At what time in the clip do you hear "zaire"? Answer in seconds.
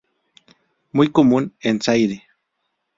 1.79-2.23